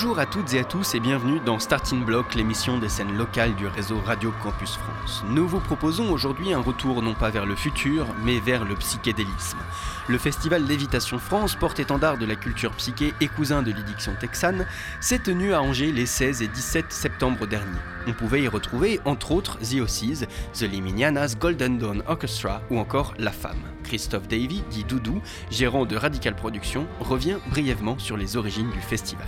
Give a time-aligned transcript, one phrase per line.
[0.00, 3.56] Bonjour à toutes et à tous et bienvenue dans Starting Block, l'émission des scènes locales
[3.56, 5.24] du réseau Radio Campus France.
[5.28, 9.58] Nous vous proposons aujourd'hui un retour non pas vers le futur, mais vers le psychédélisme.
[10.06, 14.68] Le festival Lévitation France, porte-étendard de la culture psyché et cousin de l'édiction texane,
[15.00, 17.80] s'est tenu à Angers les 16 et 17 septembre dernier.
[18.06, 23.14] On pouvait y retrouver, entre autres, The Ossies, The Liminianas, Golden Dawn Orchestra ou encore
[23.18, 23.64] La Femme.
[23.82, 29.26] Christophe Davy, dit Doudou, gérant de Radical Productions, revient brièvement sur les origines du festival.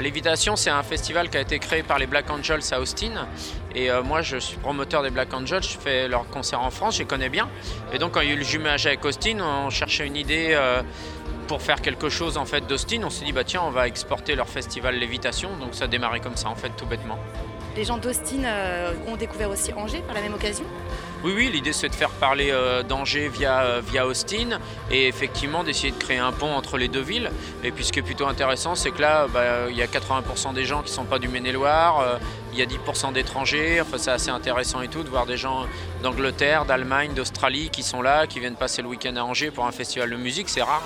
[0.00, 3.26] Lévitation, c'est un festival qui a été créé par les Black Angels à Austin.
[3.74, 5.62] Et euh, moi, je suis promoteur des Black Angels.
[5.62, 7.48] Je fais leurs concerts en France, je les connais bien.
[7.92, 10.48] Et donc, quand il y a eu le jumelage avec Austin, on cherchait une idée
[10.52, 10.82] euh,
[11.46, 13.02] pour faire quelque chose en fait d'Austin.
[13.04, 15.50] On s'est dit, bah tiens, on va exporter leur festival Lévitation.
[15.60, 17.18] Donc, ça a démarré comme ça, en fait, tout bêtement.
[17.76, 20.64] Les gens d'Austin euh, ont découvert aussi Angers par la même occasion?
[21.24, 24.58] Oui, oui, l'idée c'est de faire parler euh, d'Angers via, euh, via Austin
[24.90, 27.30] et effectivement d'essayer de créer un pont entre les deux villes.
[27.62, 30.52] Et puis ce qui est plutôt intéressant, c'est que là, bah, il y a 80%
[30.52, 32.18] des gens qui ne sont pas du Maine-et-Loire, euh,
[32.52, 35.66] il y a 10% d'étrangers, enfin, c'est assez intéressant et tout de voir des gens
[36.02, 39.72] d'Angleterre, d'Allemagne, d'Australie qui sont là, qui viennent passer le week-end à Angers pour un
[39.72, 40.82] festival de musique, c'est rare.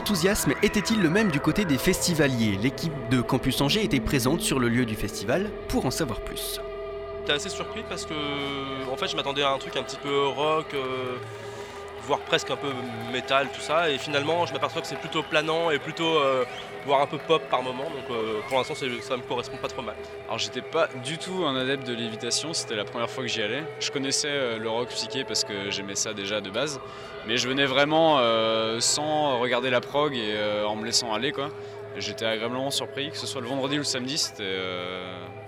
[0.00, 2.56] L'enthousiasme était-il le même du côté des festivaliers?
[2.56, 6.58] L'équipe de Campus Angers était présente sur le lieu du festival pour en savoir plus.
[7.18, 8.14] J'étais assez surpris parce que
[8.90, 11.18] en fait je m'attendais à un truc un petit peu rock, euh,
[12.02, 12.68] voire presque un peu
[13.12, 16.44] métal, tout ça, et finalement je m'aperçois que c'est plutôt planant et plutôt euh,
[16.86, 19.82] voire un peu pop par moment, donc euh, pour l'instant ça me correspond pas trop
[19.82, 19.94] mal.
[20.26, 23.42] Alors j'étais pas du tout un adepte de lévitation, c'était la première fois que j'y
[23.42, 23.62] allais.
[23.80, 26.80] Je connaissais euh, le rock psyché parce que j'aimais ça déjà de base,
[27.26, 28.18] mais je venais vraiment
[28.80, 30.34] sans regarder la prog et
[30.66, 31.50] en me laissant aller quoi.
[31.96, 34.58] J'étais agréablement surpris, que ce soit le vendredi ou le samedi, c'était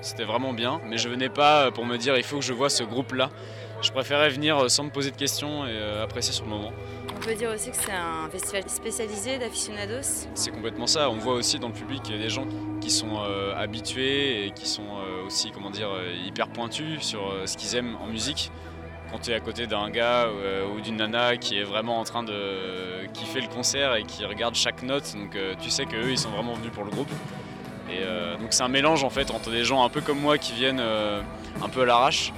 [0.01, 2.69] c'était vraiment bien, mais je venais pas pour me dire il faut que je vois
[2.69, 3.31] ce groupe là.
[3.83, 6.73] Je préférais venir euh, sans me poser de questions et euh, apprécier sur le moment.
[7.17, 10.27] On peut dire aussi que c'est un festival spécialisé d'aficionados.
[10.35, 11.09] C'est complètement ça.
[11.11, 12.47] On voit aussi dans le public qu'il y a des gens
[12.81, 15.89] qui sont euh, habitués et qui sont euh, aussi comment dire,
[16.27, 18.51] hyper pointus sur euh, ce qu'ils aiment en musique.
[19.11, 20.27] Quand tu es à côté d'un gars
[20.75, 24.55] ou d'une nana qui est vraiment en train de kiffer le concert et qui regarde
[24.55, 27.11] chaque note, donc tu sais qu'eux ils sont vraiment venus pour le groupe.
[27.91, 28.01] Et
[28.41, 30.81] donc c'est un mélange en fait entre des gens un peu comme moi qui viennent
[30.81, 32.33] un peu à l'arrache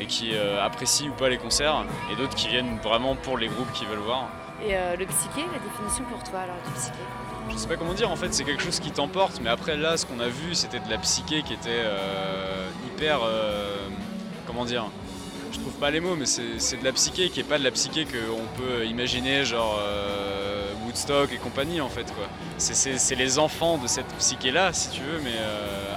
[0.00, 3.48] et qui euh, apprécient ou pas les concerts et d'autres qui viennent vraiment pour les
[3.48, 4.28] groupes qu'ils veulent voir.
[4.66, 6.92] Et euh, le psyché, la définition pour toi alors du psyché?
[7.50, 9.96] Je sais pas comment dire, en fait, c'est quelque chose qui t'emporte, mais après, là,
[9.96, 13.20] ce qu'on a vu, c'était de la psyché qui était euh, hyper.
[13.24, 13.76] euh,
[14.46, 14.84] comment dire?
[15.52, 17.72] Je trouve pas les mots, mais c'est de la psyché qui est pas de la
[17.72, 22.26] psyché qu'on peut imaginer, genre euh, Woodstock et compagnie, en fait, quoi.
[22.58, 25.34] C'est- les enfants de cette psyché-là, si tu veux, mais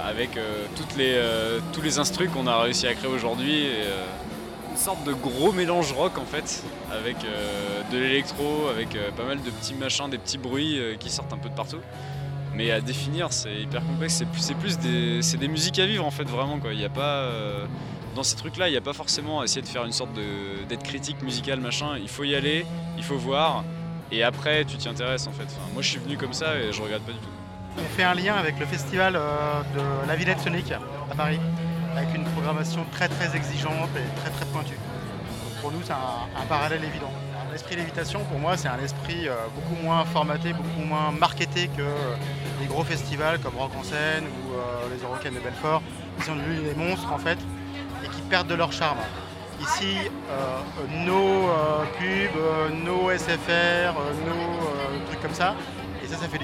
[0.04, 0.66] avec euh,
[0.96, 3.66] les, euh, tous les instrus qu'on a réussi à créer aujourd'hui.
[3.66, 4.04] euh,
[4.70, 7.16] une sorte de gros mélange rock en fait, avec
[7.92, 11.48] de l'électro, avec pas mal de petits machins, des petits bruits qui sortent un peu
[11.48, 11.78] de partout.
[12.54, 14.14] Mais à définir, c'est hyper complexe.
[14.14, 16.74] C'est plus, plus des, des musiques à vivre en fait, vraiment quoi.
[16.74, 17.30] Y a pas
[18.16, 20.10] dans ces trucs-là, il n'y a pas forcément à essayer de faire une sorte
[20.68, 21.96] d'être critique musicale machin.
[21.96, 22.66] Il faut y aller,
[22.96, 23.62] il faut voir,
[24.10, 25.46] et après tu t'y intéresses en fait.
[25.72, 27.43] Moi, je suis venu comme ça et je regrette pas du tout.
[27.76, 31.40] On fait un lien avec le festival euh, de la Villette Sonic à Paris,
[31.96, 34.78] avec une programmation très très exigeante et très très pointue.
[35.60, 37.10] Pour nous, c'est un, parallèle évident.
[37.50, 41.82] L'esprit lévitation, pour moi, c'est un esprit euh, beaucoup moins formaté, beaucoup moins marketé que
[41.82, 42.14] euh,
[42.60, 45.82] les gros festivals comme Rock en scène ou les Eurocaines de Belfort,
[46.18, 47.38] qui sont devenus des monstres en fait
[48.04, 48.98] et qui perdent de leur charme.
[49.60, 49.96] Ici,
[51.06, 53.94] nos euh, pubs, nos SFR,
[54.26, 55.54] nos trucs comme ça,
[56.02, 56.43] et ça, ça fait du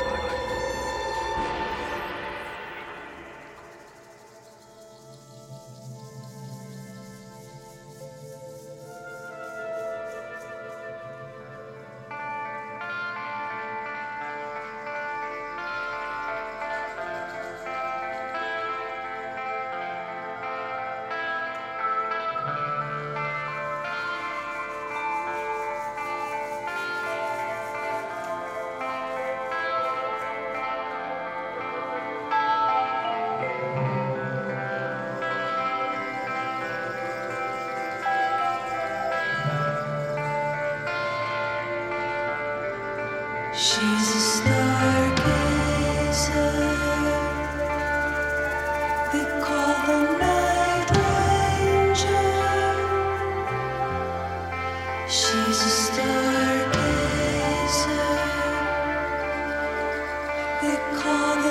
[61.03, 61.50] All the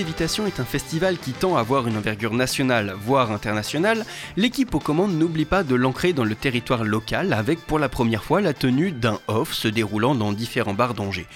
[0.00, 4.04] est un festival qui tend à avoir une envergure nationale, voire internationale,
[4.36, 8.22] l'équipe aux commandes n'oublie pas de l'ancrer dans le territoire local avec pour la première
[8.22, 11.26] fois la tenue d'un off se déroulant dans différents bars d'Angers.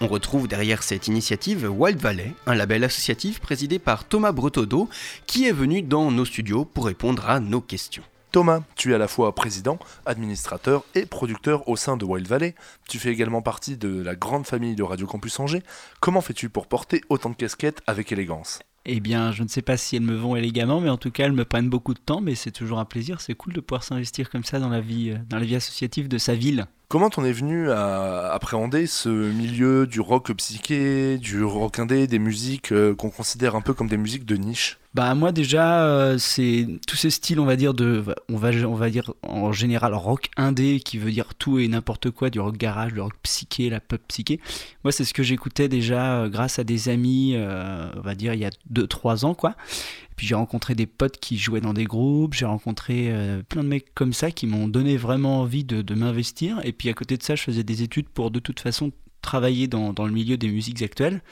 [0.00, 4.88] On retrouve derrière cette initiative Wild Valley, un label associatif présidé par Thomas Bretodeau,
[5.26, 8.04] qui est venu dans nos studios pour répondre à nos questions.
[8.32, 12.54] Thomas, tu es à la fois président, administrateur et producteur au sein de Wild Valley.
[12.88, 15.62] Tu fais également partie de la grande famille de Radio Campus Angers.
[16.00, 18.60] Comment fais-tu pour porter autant de casquettes avec élégance?
[18.86, 21.26] Eh bien, je ne sais pas si elles me vont élégamment, mais en tout cas,
[21.26, 23.20] elles me prennent beaucoup de temps, mais c'est toujours un plaisir.
[23.20, 26.08] C'est cool de pouvoir s'investir comme ça dans la vie, euh, dans la vie associative
[26.08, 26.66] de sa ville.
[26.92, 32.18] Comment t'en es venu à appréhender ce milieu du rock psyché, du rock indé, des
[32.18, 34.78] musiques euh, qu'on considère un peu comme des musiques de niche?
[34.92, 38.74] Bah moi déjà, euh, c'est tous ces styles, on va dire de, on va, on
[38.74, 42.58] va dire en général rock indé, qui veut dire tout et n'importe quoi, du rock
[42.58, 44.38] garage, le rock psyché, la pop psyché.
[44.84, 48.40] Moi c'est ce que j'écoutais déjà euh, grâce à des amis, on va dire il
[48.40, 49.54] y a 2-3 ans quoi.
[50.16, 53.68] Puis j'ai rencontré des potes qui jouaient dans des groupes, j'ai rencontré euh, plein de
[53.68, 56.60] mecs comme ça qui m'ont donné vraiment envie de, de m'investir.
[56.64, 59.68] Et puis à côté de ça, je faisais des études pour de toute façon travailler
[59.68, 61.22] dans, dans le milieu des musiques actuelles.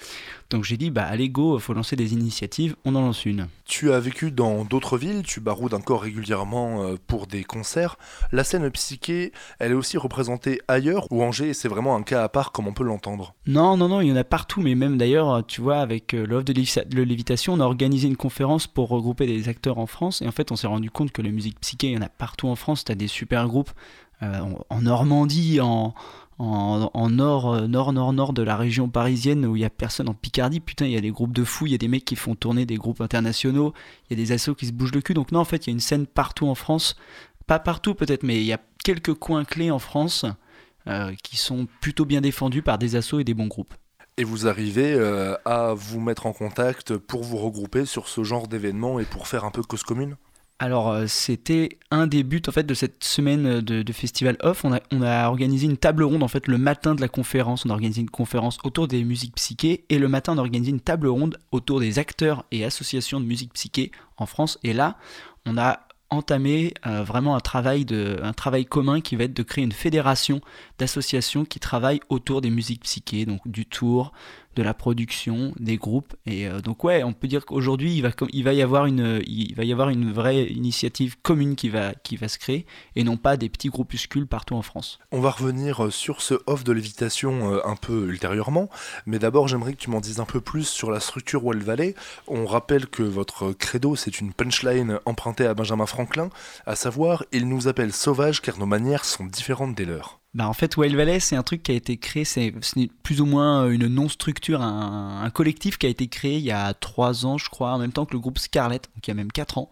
[0.49, 3.47] Donc j'ai dit, bah allez go, faut lancer des initiatives, on en lance une.
[3.67, 7.99] Tu as vécu dans d'autres villes, tu baroudes encore régulièrement euh, pour des concerts.
[8.33, 12.29] La scène psyché, elle est aussi représentée ailleurs ou Angers, c'est vraiment un cas à
[12.29, 13.35] part comme on peut l'entendre?
[13.47, 16.27] Non, non, non, il y en a partout, mais même d'ailleurs, tu vois, avec euh,
[16.27, 19.87] l'offre de, Lévi- de Lévitation, on a organisé une conférence pour regrouper des acteurs en
[19.87, 20.21] France.
[20.23, 22.09] Et en fait, on s'est rendu compte que la musique psyché, il y en a
[22.09, 22.85] partout en France.
[22.85, 23.71] Tu as des super groupes
[24.23, 25.95] euh, en Normandie, en,
[26.41, 30.09] en, nord, euh, nord, nord, nord de la région parisienne où il y a personne
[30.09, 30.61] en Picardie.
[30.61, 32.35] Putain, il y a des groupes de fous, il y a des mecs qui font
[32.35, 33.75] tourner des groupes internationaux,
[34.09, 35.13] il y a des assos qui se bougent le cul.
[35.13, 36.97] Donc, non, en fait, il y a une scène partout en France.
[37.47, 40.25] Pas partout peut-être, mais il y a quelques coins clés en France
[40.87, 43.75] euh, qui sont plutôt bien défendus par des assos et des bons groupes.
[44.17, 48.49] Et vous arrivez euh, à vous mettre en contact pour vous regrouper sur ce genre
[48.49, 50.17] d'événements et pour faire un peu cause commune?
[50.63, 54.63] Alors, euh, c'était un des buts en fait de cette semaine de, de festival off.
[54.63, 57.65] On a, organisé une table ronde en fait le matin de la conférence.
[57.65, 60.71] On a organisé une conférence autour des musiques psyché et le matin on a organisé
[60.71, 64.59] une table ronde autour des acteurs et associations de musique psyché en France.
[64.63, 64.99] Et là,
[65.47, 67.87] on a entamé euh, vraiment un travail,
[68.23, 70.43] un travail commun qui va être de créer une fédération
[70.79, 74.13] d'associations qui travaillent autour des musiques psyché, donc du tour,
[74.57, 76.15] de la production, des groupes.
[76.27, 79.23] Et euh, donc ouais, on peut dire qu'aujourd'hui il va, il va y avoir une,
[79.27, 82.67] il va y avoir une vraie initiative commune qui va, qui va se créer
[82.97, 84.99] et non pas des petits groupuscules partout en France.
[85.13, 88.69] On va revenir euh, sur ce off de lévitation euh, un peu ultérieurement,
[89.07, 91.95] mais d'abord j'aimerais que tu m'en dises un peu plus sur la structure Well Valley.
[92.27, 96.31] On rappelle que votre credo c'est une punchline empruntée à Benjamin Franklin,
[96.67, 100.20] à savoir il nous appelle sauvages car nos manières sont différentes des leurs.
[100.33, 102.53] Bah en fait, Wild Valley, c'est un truc qui a été créé, c'est
[103.03, 106.73] plus ou moins une non-structure, un, un collectif qui a été créé il y a
[106.73, 109.15] trois ans, je crois, en même temps que le groupe Scarlett, donc il y a
[109.15, 109.71] même quatre ans.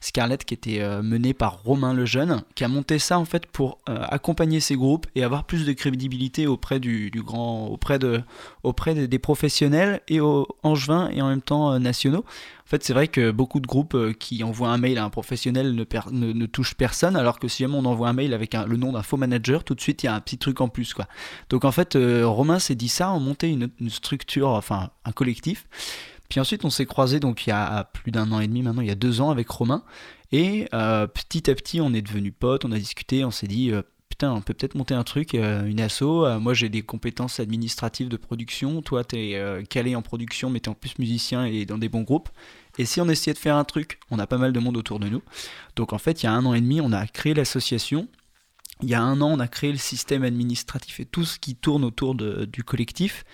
[0.00, 3.78] Scarlett qui était euh, mené par Romain Lejeune, qui a monté ça en fait pour
[3.88, 8.22] euh, accompagner ces groupes et avoir plus de crédibilité auprès du, grand, auprès de,
[8.62, 12.24] auprès des, professionnels et aux angevins et en même temps euh, nationaux.
[12.24, 15.74] En fait, c'est vrai que beaucoup de groupes qui envoient un mail à un professionnel
[15.74, 19.02] ne, touchent personne, alors que si jamais on envoie un mail avec le nom d'un
[19.02, 20.94] faux manager, tout de suite il y a un petit truc en plus.
[21.48, 25.66] Donc en fait, Romain s'est dit ça, on montait une, une structure, enfin un collectif.
[26.28, 28.82] Puis ensuite, on s'est croisé donc il y a plus d'un an et demi maintenant,
[28.82, 29.82] il y a deux ans avec Romain.
[30.32, 33.70] Et euh, petit à petit, on est devenus potes, on a discuté, on s'est dit,
[33.70, 36.02] euh, putain, on peut peut-être monter un truc, euh, une asso.
[36.38, 38.82] Moi, j'ai des compétences administratives de production.
[38.82, 42.28] Toi, t'es calé en production, mais t'es en plus musicien et dans des bons groupes.
[42.78, 45.00] Et si on essayait de faire un truc, on a pas mal de monde autour
[45.00, 45.22] de nous.
[45.76, 48.08] Donc en fait, il y a un an et demi, on a créé l'association.
[48.82, 51.56] Il y a un an, on a créé le système administratif et tout ce qui
[51.56, 53.24] tourne autour du collectif.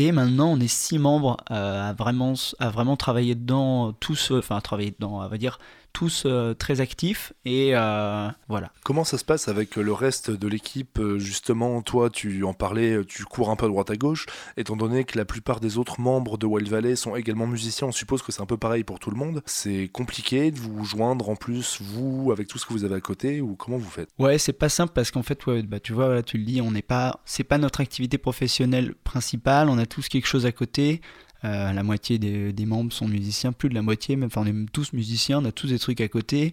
[0.00, 4.92] Et maintenant, on est six membres à, vraiment, à travailler dedans, tous, enfin, à travailler
[4.92, 5.58] dedans, on va dire,
[5.92, 7.32] tous euh, très actifs.
[7.44, 8.70] Et euh, voilà.
[8.84, 13.04] Comment ça se passe avec le reste de l'équipe Euh, Justement, toi, tu en parlais,
[13.06, 16.00] tu cours un peu à droite à gauche, étant donné que la plupart des autres
[16.00, 18.98] membres de Wild Valley sont également musiciens, on suppose que c'est un peu pareil pour
[18.98, 19.42] tout le monde.
[19.46, 23.00] C'est compliqué de vous joindre en plus, vous, avec tout ce que vous avez à
[23.00, 24.08] côté, ou comment vous faites?
[24.18, 26.60] Ouais, c'est pas simple parce qu'en fait, ouais, bah, tu vois, voilà, tu le dis,
[26.60, 29.68] on n'est pas, c'est pas notre activité professionnelle principale.
[29.68, 31.00] On a tous quelque chose à côté.
[31.44, 34.72] Euh, la moitié des, membres sont musiciens, plus de la moitié, même, enfin, on est
[34.72, 36.52] tous musiciens, on a tous des trucs à côté,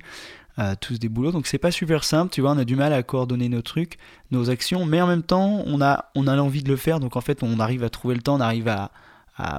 [0.59, 1.31] euh, tous des boulots.
[1.31, 3.97] Donc c'est pas super simple, tu vois, on a du mal à coordonner nos trucs,
[4.31, 6.99] nos actions, mais en même temps, on a, on a l'envie de le faire.
[6.99, 8.91] Donc en fait, on arrive à trouver le temps, on arrive à,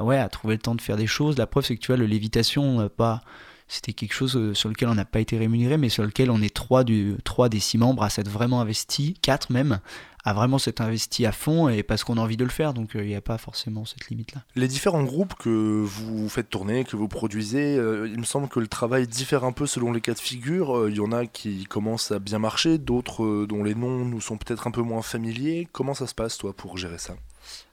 [0.03, 1.37] ouais, à trouver le temps de faire des choses.
[1.37, 3.23] La preuve, c'est que tu vois, le lévitation, on n'a pas
[3.69, 6.41] c'était quelque chose euh, sur lequel on n'a pas été rémunéré, mais sur lequel on
[6.41, 9.81] est trois, des six membres à s'être vraiment investi, quatre même,
[10.25, 12.97] à vraiment s'être investi à fond et parce qu'on a envie de le faire, donc
[12.97, 14.43] euh, il n'y a pas forcément cette limite-là.
[14.57, 18.59] Les différents groupes que vous faites tourner, que vous produisez, euh, il me semble que
[18.59, 20.89] le travail diffère un peu selon les cas de figure.
[20.89, 24.39] Il y en a qui commencent à bien marcher, d'autres dont les noms nous sont
[24.39, 25.69] peut-être un peu moins familiers.
[25.73, 27.15] Comment ça se passe, toi, pour gérer ça?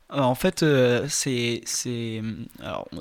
[0.10, 1.64] En fait, euh, c'est,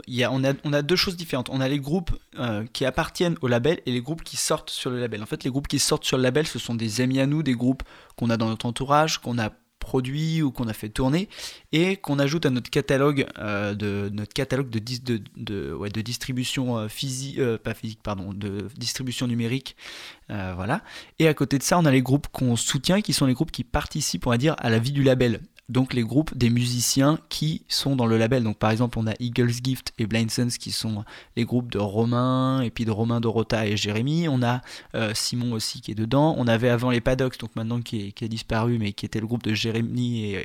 [0.06, 0.42] y on,
[0.72, 1.50] a, deux choses différentes.
[1.50, 4.90] On a les groupes euh, qui appartiennent au label et les groupes qui sortent sur
[4.90, 5.22] le label.
[5.22, 7.42] En fait, les groupes qui sortent sur le label, ce sont des amis à nous,
[7.42, 7.82] des groupes
[8.16, 9.50] qu'on a dans notre entourage, qu'on a
[9.84, 11.28] produit ou qu'on a fait tourner
[11.72, 16.00] et qu'on ajoute à notre catalogue euh, de notre catalogue de, dis- de, ouais, de
[16.00, 17.58] distribution euh, physique euh,
[19.26, 19.76] numérique
[20.30, 20.82] euh, voilà
[21.18, 23.52] et à côté de ça on a les groupes qu'on soutient qui sont les groupes
[23.52, 27.18] qui participent on va dire à la vie du label donc les groupes des musiciens
[27.30, 28.42] qui sont dans le label.
[28.42, 31.04] Donc par exemple on a Eagles Gift et Blind Sons qui sont
[31.36, 34.28] les groupes de Romain et puis de Romain Dorota et Jérémy.
[34.28, 34.60] On a
[34.94, 36.34] euh, Simon aussi qui est dedans.
[36.38, 39.42] On avait avant les Paddocks, donc maintenant qui a disparu, mais qui était le groupe
[39.42, 40.36] de Jérémy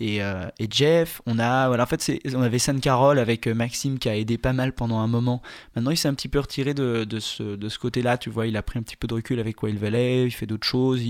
[0.00, 1.22] et, euh, Jeff.
[1.24, 4.36] On a voilà en fait on avait San Carol avec euh, Maxime qui a aidé
[4.36, 5.40] pas mal pendant un moment.
[5.74, 8.18] Maintenant il s'est un petit peu retiré de, ce, côté-là.
[8.18, 10.26] Tu vois il a pris un petit peu de recul avec Wild Valley.
[10.26, 11.00] Il fait d'autres choses.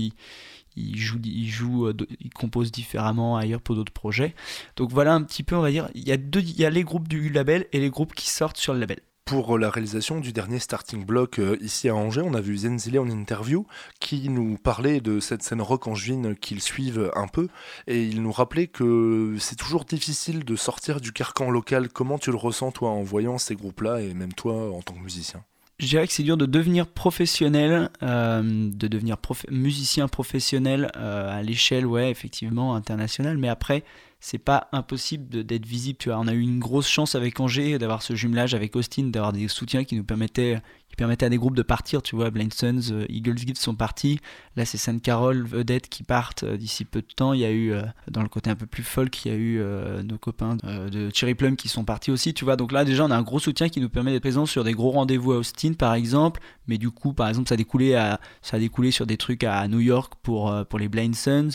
[0.77, 4.35] Il joue, il joue, euh, il compose différemment ailleurs pour d'autres projets.
[4.75, 6.69] Donc voilà un petit peu, on va dire, il y a deux, il y a
[6.69, 8.99] les groupes du label et les groupes qui sortent sur le label.
[9.25, 12.97] Pour la réalisation du dernier starting block euh, ici à Angers, on a vu Zenzile
[12.97, 13.67] en interview
[13.99, 17.49] qui nous parlait de cette scène rock angevine qu'ils suivent un peu
[17.87, 21.89] et il nous rappelait que c'est toujours difficile de sortir du carcan local.
[21.89, 25.01] Comment tu le ressens toi en voyant ces groupes-là et même toi en tant que
[25.01, 25.43] musicien?
[25.79, 31.37] Je dirais que c'est dur de devenir professionnel, euh, de devenir prof- musicien professionnel euh,
[31.39, 33.37] à l'échelle, ouais, effectivement, internationale.
[33.37, 33.83] Mais après,
[34.19, 35.97] c'est pas impossible d'être visible.
[35.99, 39.03] Tu vois, on a eu une grosse chance avec Angers d'avoir ce jumelage avec Austin,
[39.03, 42.01] d'avoir des soutiens qui nous permettaient, qui permettaient à des groupes de partir.
[42.01, 44.19] Tu vois, Blind Sons, euh, Eagles Gift sont partis.
[44.55, 47.33] Là, c'est Sainte Carole, Vedette qui partent euh, d'ici peu de temps.
[47.33, 49.37] Il y a eu, euh, dans le côté un peu plus folk, il y a
[49.37, 49.63] eu
[50.03, 52.33] nos copains de Cherry Plum qui sont partis aussi.
[52.33, 54.45] Tu vois, donc là, déjà, on a un gros soutien qui nous permet d'être présents
[54.45, 56.41] sur des gros rendez-vous à Austin, par exemple.
[56.67, 59.43] Mais du coup, par exemple, ça a découlé, à, ça a découlé sur des trucs
[59.43, 61.51] à New York pour, pour les Blind Sons.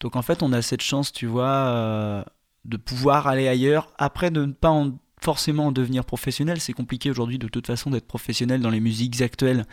[0.00, 2.24] Donc en fait, on a cette chance, tu vois, euh,
[2.64, 3.92] de pouvoir aller ailleurs.
[3.98, 6.60] Après, de ne pas en- forcément en devenir professionnel.
[6.60, 9.64] C'est compliqué aujourd'hui de toute façon d'être professionnel dans les musiques actuelles,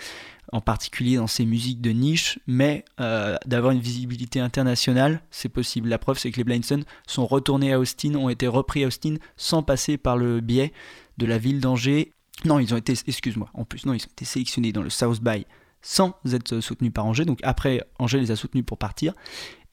[0.53, 5.89] en particulier dans ces musiques de niche, mais euh, d'avoir une visibilité internationale, c'est possible.
[5.89, 8.87] La preuve, c'est que les Blind Sons sont retournés à Austin, ont été repris à
[8.87, 10.71] Austin sans passer par le biais
[11.17, 12.13] de la ville d'Angers.
[12.45, 15.19] Non, ils ont été, excuse-moi, en plus, non, ils ont été sélectionnés dans le South
[15.21, 15.45] by
[15.81, 17.25] sans être soutenus par Angers.
[17.25, 19.13] Donc après, Angers les a soutenus pour partir.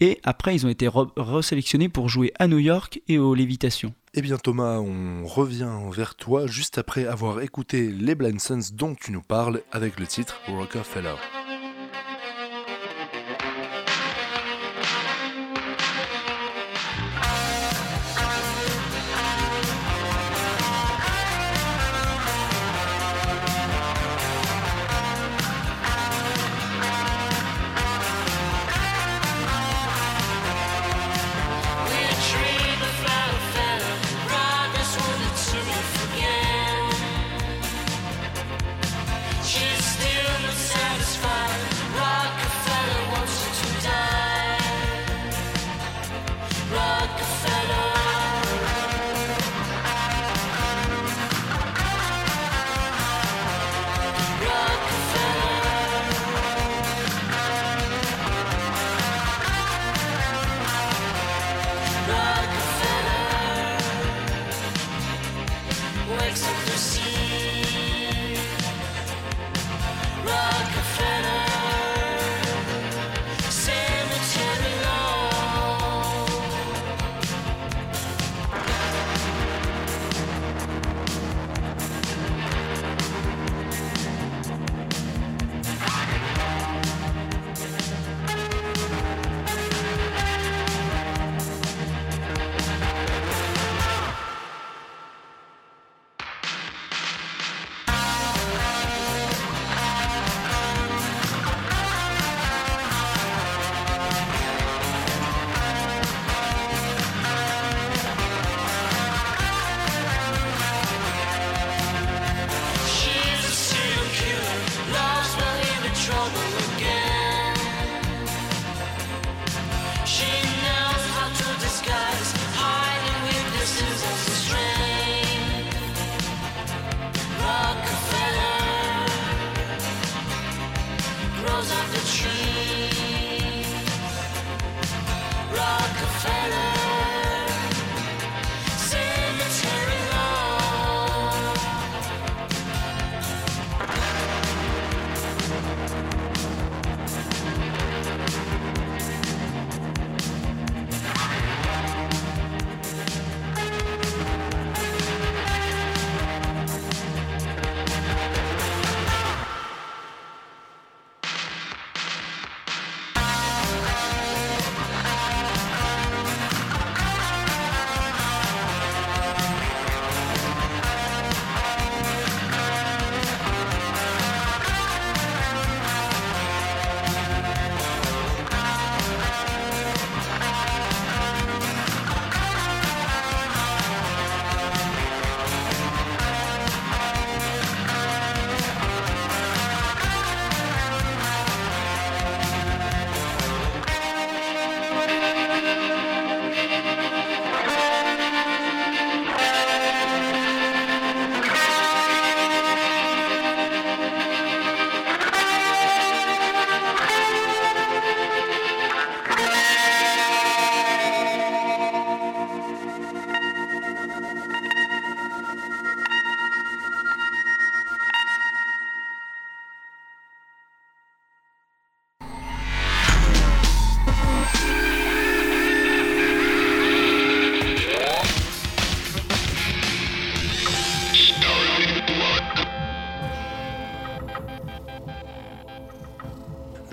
[0.01, 3.92] Et après, ils ont été re- resélectionnés pour jouer à New York et aux Lévitations.
[4.14, 8.94] Eh bien Thomas, on revient vers toi juste après avoir écouté les Blind Sons dont
[8.94, 11.14] tu nous parles avec le titre Rockefeller.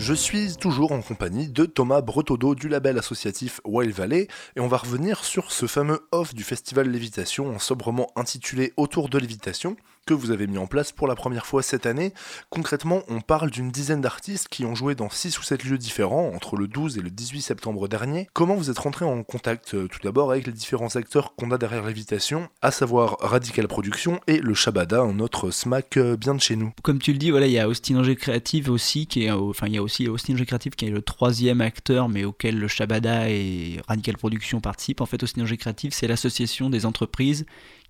[0.07, 4.67] Je suis toujours en compagnie de Thomas Bretodeau du label associatif Wild Valley et on
[4.67, 10.13] va revenir sur ce fameux off du festival Lévitation sobrement intitulé Autour de Lévitation que
[10.13, 12.13] vous avez mis en place pour la première fois cette année.
[12.49, 16.31] Concrètement, on parle d'une dizaine d'artistes qui ont joué dans 6 ou 7 lieux différents
[16.33, 18.29] entre le 12 et le 18 septembre dernier.
[18.33, 21.57] Comment vous êtes rentré en contact euh, tout d'abord avec les différents acteurs qu'on a
[21.57, 26.41] derrière Lévitation, à savoir Radical Production et le Shabada, un autre smack euh, bien de
[26.41, 29.25] chez nous Comme tu le dis, voilà, il y a Austin Angers Creative aussi, qui
[29.25, 32.25] est, enfin, il y a aussi Austin Angers Creative qui est le troisième acteur, mais
[32.25, 35.01] auquel le Shabada et Radical Production participent.
[35.01, 37.45] En fait, Austin Angers Creative, c'est l'association des entreprises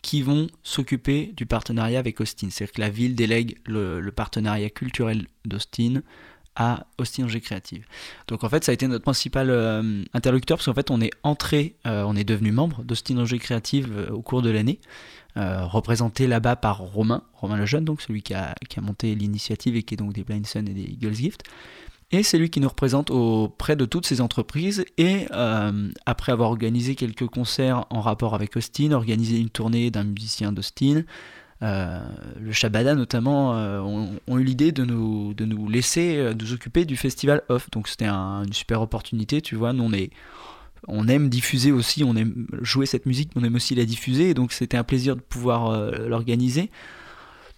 [0.06, 2.50] qui vont s'occuper du partenariat avec Austin.
[2.52, 6.04] C'est-à-dire que la ville délègue le, partenariat culturel d'Austin
[6.56, 7.88] à Austin Angers Creative.
[8.28, 11.10] Donc en fait, ça a été notre principal euh, interlocuteur parce qu'en fait, on est
[11.24, 14.80] entré, euh, on est devenu membre d'Austin Angers Creative euh, au cours de l'année,
[15.36, 19.82] représenté là-bas par Romain, Romain Lejeune, donc celui qui a, qui a monté l'initiative et
[19.82, 21.42] qui est donc des Blind Sun et des Eagles Gift.
[22.12, 24.86] Et c'est lui qui nous représente auprès de toutes ces entreprises.
[24.98, 30.04] Et euh, après avoir organisé quelques concerts en rapport avec Austin, organisé une tournée d'un
[30.04, 31.04] musicien d'Austin,
[31.64, 32.00] euh,
[32.40, 36.86] le Shabada notamment euh, ont, eu l'idée de nous, de nous laisser euh, nous occuper
[36.86, 37.70] du festival off.
[37.72, 39.74] Donc c'était un- une super opportunité, tu vois.
[39.74, 39.90] Nous
[40.88, 44.36] on aime diffuser aussi, on aime jouer cette musique, mais on aime aussi la diffuser,
[44.36, 46.70] donc c'était un plaisir de pouvoir l'organiser.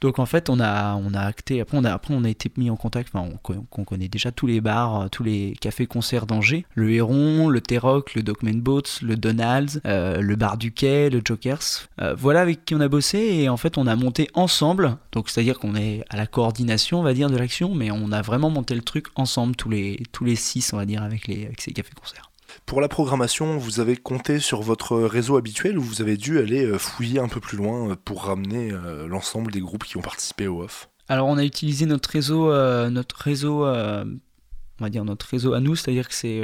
[0.02, 2.52] Donc en fait, on a, on a acté, après on a, après on a été
[2.58, 6.28] mis en contact, enfin on, on connaît déjà tous les bars, euh, tous les cafés-concerts
[6.28, 11.10] d'Angers, le Héron, le T-Rock, le Dockman Boats, le Donald's, euh, le Bar du Quai,
[11.10, 11.88] le Jokers.
[12.00, 15.30] Euh, voilà avec qui on a bossé, et en fait on a monté ensemble, donc
[15.30, 18.50] c'est-à-dire qu'on est à la coordination, on va dire, de l'action, mais on a vraiment
[18.50, 21.62] monté le truc ensemble, tous les, tous les six, on va dire, avec, les, avec
[21.62, 22.27] ces cafés-concerts.
[22.66, 26.66] Pour la programmation, vous avez compté sur votre réseau habituel ou vous avez dû aller
[26.66, 30.02] euh, fouiller un peu plus loin euh, pour ramener euh, l'ensemble des groupes qui ont
[30.02, 30.90] participé au off?
[31.08, 32.52] Alors on a utilisé notre réseau,
[32.90, 36.42] notre réseau, on va dire notre réseau à nous, c'est-à-dire que c'est,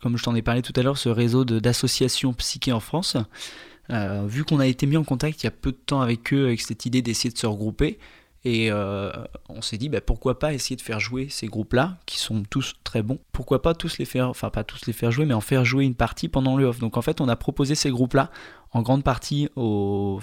[0.00, 3.16] comme je t'en ai parlé tout à l'heure, ce réseau d'associations psyché en France.
[3.88, 6.46] Vu qu'on a été mis en contact il y a peu de temps avec eux,
[6.46, 8.00] avec cette idée d'essayer de se regrouper,
[8.44, 9.10] et euh,
[9.48, 12.74] on s'est dit bah, pourquoi pas essayer de faire jouer ces groupes-là, qui sont tous
[12.82, 13.18] très bons.
[13.32, 15.84] Pourquoi pas tous les faire, enfin pas tous les faire jouer, mais en faire jouer
[15.84, 16.78] une partie pendant le off.
[16.78, 18.30] Donc en fait, on a proposé ces groupes-là
[18.72, 20.20] en grande partie aux,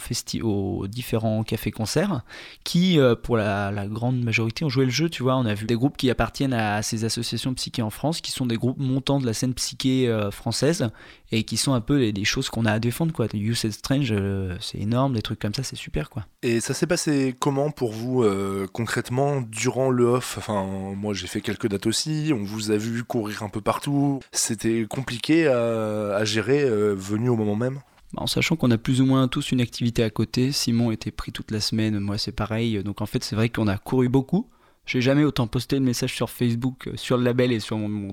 [0.87, 2.21] différents cafés-concerts
[2.63, 5.09] qui, euh, pour la, grande majorité, ont joué le jeu.
[5.09, 8.21] Tu vois, on a vu des groupes qui appartiennent à ces associations psyché en France,
[8.21, 10.89] qui sont des groupes montants de la scène psyché euh, française
[11.31, 13.13] et qui sont un peu les, les choses qu'on a à défendre.
[13.13, 13.27] Quoi.
[13.33, 16.09] You Said Strange, euh, c'est énorme, des trucs comme ça, c'est super.
[16.09, 16.25] quoi.
[16.41, 18.25] Et ça s'est passé comment pour vous
[18.73, 20.37] concrètement durant le off?
[20.37, 24.21] Enfin, moi j'ai fait quelques dates aussi, on vous a vu courir un peu partout.
[24.31, 27.81] C'était compliqué à, gérer, venu au moment même?
[28.17, 31.31] En sachant qu'on a plus ou moins tous une activité à côté, Simon était pris
[31.31, 34.47] toute la semaine, moi c'est pareil, donc en fait c'est vrai qu'on a couru beaucoup.
[34.89, 38.11] J'ai jamais autant posté de messages sur Facebook, euh, sur le label et sur mon,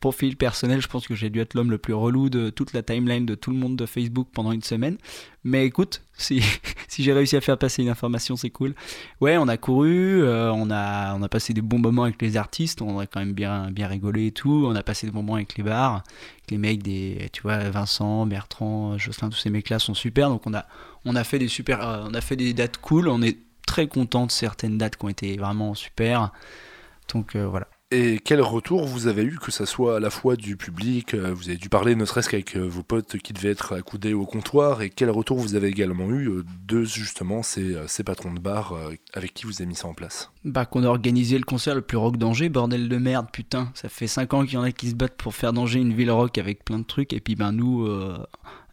[0.00, 0.80] profil personnel.
[0.80, 3.34] Je pense que j'ai dû être l'homme le plus relou de toute la timeline de
[3.34, 4.96] tout le monde de Facebook pendant une semaine.
[5.44, 6.40] Mais écoute, si,
[6.98, 8.74] j'ai réussi à faire passer une information, c'est cool.
[9.20, 12.98] Ouais, on a couru, euh, on, a, passé des bons moments avec les artistes, on
[12.98, 14.64] a quand même bien, rigolé et tout.
[14.66, 18.24] On a passé des moments avec les bars, avec les mecs, des, tu vois, Vincent,
[18.24, 20.30] Bertrand, Jocelyn, tous ces mecs-là sont super.
[20.30, 20.64] Donc on a,
[21.04, 23.08] on a fait des super, euh, on a fait des dates cool.
[23.08, 26.32] On est très content de certaines dates qui ont été vraiment super.
[27.12, 27.68] Donc euh, voilà.
[27.94, 31.34] Et quel retour vous avez eu, que ça soit à la fois du public, euh,
[31.34, 34.24] vous avez dû parler ne serait-ce qu'avec euh, vos potes qui devaient être accoudés au
[34.24, 38.74] comptoir, et quel retour vous avez également eu de justement ces, ces patrons de bar
[39.12, 40.30] avec qui vous avez mis ça en place?
[40.42, 43.70] Bah qu'on a organisé le concert le plus rock d'Angers, bordel de merde, putain.
[43.74, 45.92] Ça fait 5 ans qu'il y en a qui se battent pour faire d'Angers une
[45.92, 47.12] ville rock avec plein de trucs.
[47.12, 48.18] Et puis ben nous, euh,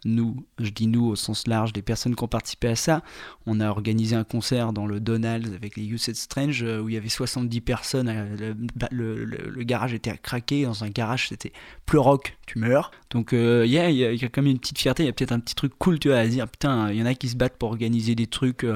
[0.04, 3.02] nous, je dis nous au sens large, des personnes qui ont participé à ça,
[3.46, 6.94] on a organisé un concert dans le Donald's avec les You Strange euh, où il
[6.94, 8.08] y avait 70 personnes.
[8.08, 8.54] euh,
[8.90, 10.64] Le, garage était à craquer.
[10.64, 11.52] Dans un garage, c'était
[11.86, 12.90] plus rock, tu meurs.
[13.10, 15.40] Donc euh, il y, a- quand même une petite fierté, il y a peut-être un
[15.40, 17.56] petit truc cool, tu vois, à dire putain, il y en a qui se battent
[17.58, 18.66] pour organiser des trucs.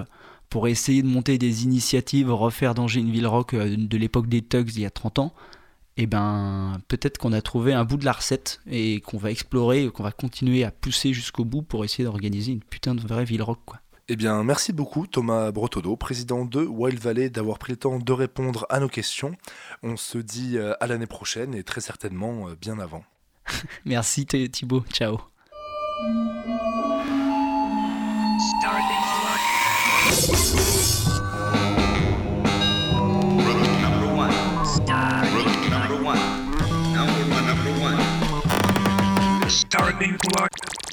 [0.51, 4.71] pour essayer de monter des initiatives, refaire d'Angers une ville rock de l'époque des Tugs
[4.77, 5.35] il y a 30 ans,
[5.97, 9.89] et ben peut-être qu'on a trouvé un bout de la recette et qu'on va explorer,
[9.91, 13.43] qu'on va continuer à pousser jusqu'au bout pour essayer d'organiser une putain de vraie ville
[13.43, 13.79] rock quoi.
[14.09, 18.13] Eh bien, merci beaucoup Thomas Brotodo, président de Wild Valley, d'avoir pris le temps de
[18.13, 19.33] répondre à nos questions.
[19.83, 23.03] On se dit euh, à l'année prochaine et très certainement euh, bien avant.
[23.87, 25.19] Merci Th- Thibaut, ciao.
[39.75, 40.84] Target blocked.